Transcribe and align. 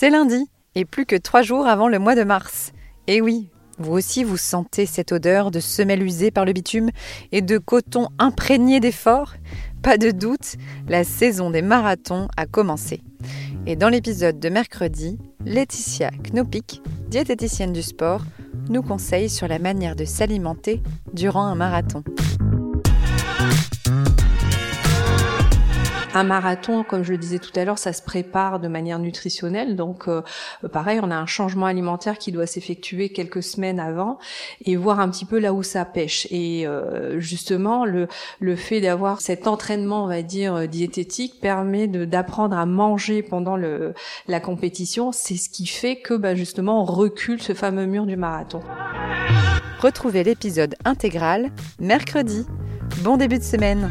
C'est 0.00 0.08
lundi, 0.08 0.46
et 0.76 0.86
plus 0.86 1.04
que 1.04 1.14
trois 1.14 1.42
jours 1.42 1.66
avant 1.66 1.86
le 1.86 1.98
mois 1.98 2.14
de 2.14 2.24
mars. 2.24 2.72
Et 3.06 3.20
oui, 3.20 3.50
vous 3.76 3.92
aussi 3.92 4.24
vous 4.24 4.38
sentez 4.38 4.86
cette 4.86 5.12
odeur 5.12 5.50
de 5.50 5.60
semelles 5.60 6.02
usées 6.02 6.30
par 6.30 6.46
le 6.46 6.54
bitume 6.54 6.88
et 7.32 7.42
de 7.42 7.58
coton 7.58 8.08
imprégné 8.18 8.80
d'efforts 8.80 9.34
Pas 9.82 9.98
de 9.98 10.10
doute, 10.10 10.56
la 10.88 11.04
saison 11.04 11.50
des 11.50 11.60
marathons 11.60 12.28
a 12.38 12.46
commencé. 12.46 13.02
Et 13.66 13.76
dans 13.76 13.90
l'épisode 13.90 14.40
de 14.40 14.48
mercredi, 14.48 15.18
Laetitia 15.44 16.08
Knopik, 16.32 16.80
diététicienne 17.08 17.74
du 17.74 17.82
sport, 17.82 18.22
nous 18.70 18.80
conseille 18.80 19.28
sur 19.28 19.48
la 19.48 19.58
manière 19.58 19.96
de 19.96 20.06
s'alimenter 20.06 20.82
durant 21.12 21.44
un 21.44 21.56
marathon. 21.56 22.04
Un 26.12 26.24
marathon, 26.24 26.82
comme 26.82 27.04
je 27.04 27.12
le 27.12 27.18
disais 27.18 27.38
tout 27.38 27.52
à 27.54 27.64
l'heure, 27.64 27.78
ça 27.78 27.92
se 27.92 28.02
prépare 28.02 28.58
de 28.58 28.66
manière 28.66 28.98
nutritionnelle. 28.98 29.76
Donc, 29.76 30.08
euh, 30.08 30.22
pareil, 30.72 30.98
on 31.00 31.10
a 31.10 31.14
un 31.14 31.26
changement 31.26 31.66
alimentaire 31.66 32.18
qui 32.18 32.32
doit 32.32 32.46
s'effectuer 32.46 33.10
quelques 33.10 33.44
semaines 33.44 33.78
avant 33.78 34.18
et 34.64 34.74
voir 34.74 34.98
un 34.98 35.08
petit 35.08 35.24
peu 35.24 35.38
là 35.38 35.52
où 35.52 35.62
ça 35.62 35.84
pêche. 35.84 36.26
Et 36.32 36.66
euh, 36.66 37.20
justement, 37.20 37.84
le, 37.84 38.08
le 38.40 38.56
fait 38.56 38.80
d'avoir 38.80 39.20
cet 39.20 39.46
entraînement, 39.46 40.04
on 40.04 40.08
va 40.08 40.22
dire, 40.22 40.66
diététique 40.66 41.40
permet 41.40 41.86
d'apprendre 41.86 42.58
à 42.58 42.66
manger 42.66 43.22
pendant 43.22 43.56
le, 43.56 43.94
la 44.26 44.40
compétition. 44.40 45.12
C'est 45.12 45.36
ce 45.36 45.48
qui 45.48 45.66
fait 45.66 46.00
que, 46.00 46.14
bah, 46.14 46.34
justement, 46.34 46.82
on 46.82 46.84
recule 46.84 47.40
ce 47.40 47.54
fameux 47.54 47.86
mur 47.86 48.06
du 48.06 48.16
marathon. 48.16 48.62
Retrouvez 49.78 50.24
l'épisode 50.24 50.74
intégral 50.84 51.50
mercredi. 51.78 52.46
Bon 53.04 53.16
début 53.16 53.38
de 53.38 53.44
semaine 53.44 53.88